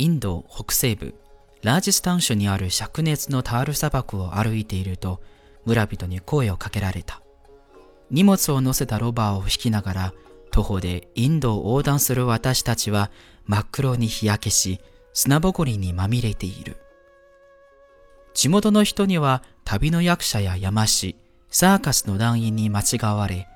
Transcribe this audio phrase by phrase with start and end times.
[0.00, 1.12] インド北西部
[1.62, 5.20] ラージスタン州にある灼熱のタール砂漠を歩いていると
[5.66, 7.20] 村人に声をかけられた。
[8.10, 10.14] 荷物を乗せたロバーを引きながら
[10.52, 13.10] 徒歩でインドを横断する私たちは
[13.44, 14.80] 真っ黒に日焼けし
[15.12, 16.78] 砂ぼこりにまみれている。
[18.32, 21.14] 地元の人には旅の役者や山師
[21.50, 23.48] サーカスの団員に間違われ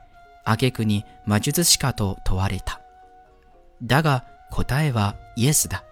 [0.45, 2.83] 挙句に魔術師かと問われた。
[3.83, 5.84] だが答えはイエスだ。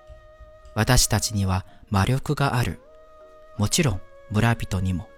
[0.75, 2.81] 私たちには魔力がある。
[3.59, 4.01] もちろん
[4.31, 5.09] 村人にも。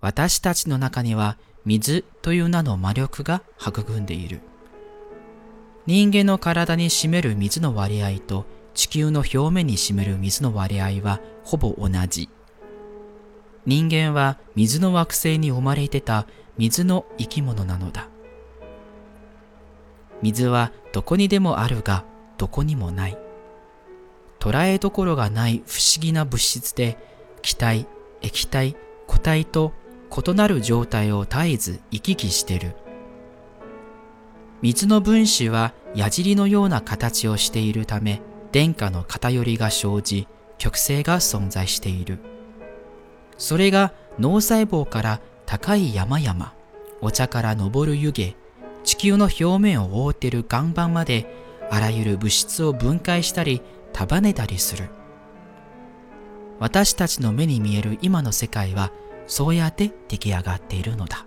[0.00, 4.40] 私たちの中には水という名の魔力が育んでいる。
[5.86, 12.28] 人間の体に占める水の割合と地球の表面に占める水の割合はほぼ同じ。
[13.66, 18.08] 人間は水の惑星に生まれてた水の生き物なのだ。
[20.22, 22.04] 水はどこにでもあるが
[22.38, 23.18] どこにもない。
[24.38, 26.98] 捉えどころがない不思議な物質で
[27.42, 27.86] 気体、
[28.22, 28.76] 液体、
[29.06, 29.72] 固体と
[30.10, 32.74] 異なる状態を絶えず行き来してる。
[34.62, 38.20] 水の分子は矢尻のような形をしているため
[38.52, 42.18] 電荷の偏りが生じ極性が存在している。
[43.38, 46.52] それが脳細胞から高い山々、
[47.00, 48.36] お茶から昇る湯気、
[48.90, 51.32] 地球の表面を覆っている岩盤まで
[51.70, 54.88] あらゆる物質を分解したり束ねたりする。
[56.58, 58.90] 私たちの目に見える今の世界は
[59.28, 61.24] そうやって出来上がっているのだ。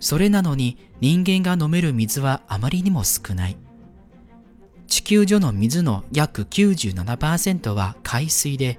[0.00, 3.56] それなのに人間が飲める水はあまりにも少ない。
[4.86, 8.78] 地球上の水の約97%は海水で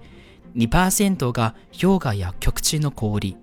[0.55, 3.37] 2%が氷河や極地の氷。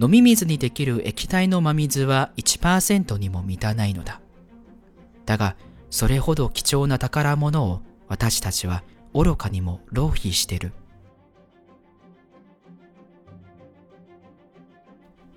[0.00, 4.20] 飲み水にできる液体の真水は1%にも満たないのだ。
[5.26, 5.56] だが、
[5.90, 10.72] それほど貴重な宝物を私たちは愚かにも浪費してる。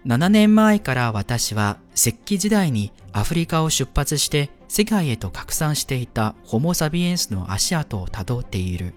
[0.05, 8.93] 7年前から私は石器時代にアフリカを出発して世界へと拡散していたホモ・サビエンスの足跡をたどっている。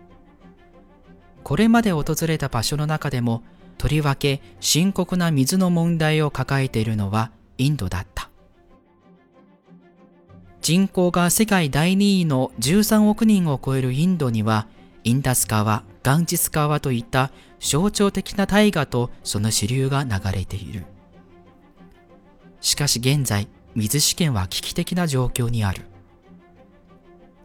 [1.43, 3.43] これまで訪れた場所の中でも
[3.79, 8.31] とりわけ深刻な水の問題を抱えているのはインドだった。
[10.65, 14.67] 人口が世界第2位の13億人を超えるインドには、
[15.03, 20.87] インダス川、ガンジス川といった象徴的な大河とその支流が流れている。
[22.63, 25.83] しかし現在、水資源は危機的な状況にある。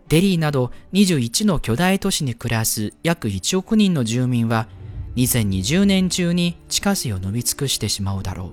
[0.07, 4.69] デリーなど21の巨大都市に暮らす約1億人の住民は
[5.16, 8.52] 2020年中に地下水を飲み尽くしてしまうだろう。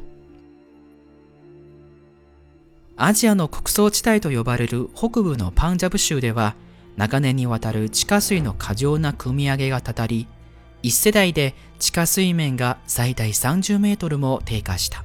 [2.97, 6.55] アジアの穀倉地帯と呼ばれる北部のパンジャブ州では
[6.97, 10.27] 長年にわたる地下水の過剰な汲み上げがたたり、
[10.83, 15.05] 一世代で地下水面が最大30メートルも低下した。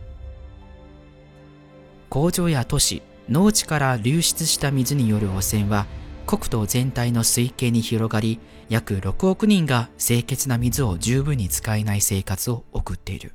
[2.09, 5.85] 工場や都市、農地から流出した水による汚染は
[6.31, 13.33] 国土全体の水系に広がり、約6億人が清潔な水を十分に使えない生活を送っている。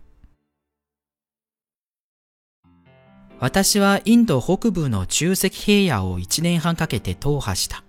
[3.38, 7.84] 私はインド北部の中石平野を1年半かけて踏破した。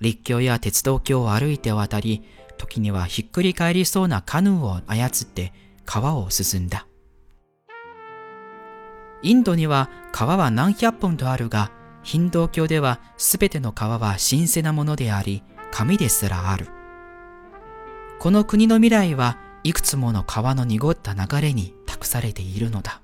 [0.00, 2.22] 立教や鉄道橋を歩いて渡り、
[2.56, 5.52] 時にはひっくり返りそうなカヌーを操って
[5.84, 6.86] 川を進んだ。
[9.22, 11.70] インドには川は何百本とあるが、
[12.06, 16.68] ヒンドー教では全ての川は神聖なものであり、紙ですらある。
[18.20, 23.00] この国の未来はいくつもの川の濁った流れに託されているのだ。